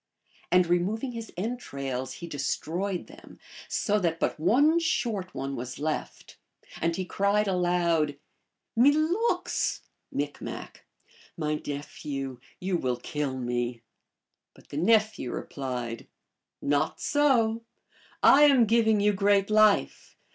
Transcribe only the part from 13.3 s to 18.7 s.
me!" But the nephew replied," Not so. I am